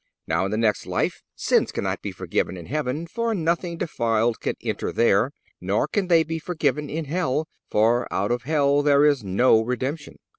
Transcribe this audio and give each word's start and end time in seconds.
Now 0.25 0.45
in 0.45 0.49
the 0.49 0.57
next 0.57 0.87
life, 0.87 1.21
sins 1.35 1.71
cannot 1.71 2.01
be 2.01 2.11
forgiven 2.11 2.57
in 2.57 2.65
heaven, 2.65 3.05
for, 3.05 3.35
nothing 3.35 3.77
defiled 3.77 4.39
can 4.39 4.55
enter 4.59 4.91
there; 4.91 5.29
nor 5.61 5.87
can 5.87 6.07
they 6.07 6.23
be 6.23 6.39
forgiven 6.39 6.89
in 6.89 7.05
hell, 7.05 7.47
for, 7.69 8.11
out 8.11 8.31
of 8.31 8.41
hell 8.41 8.81
there 8.81 9.05
is 9.05 9.23
no 9.23 9.61
redemption. 9.63 10.15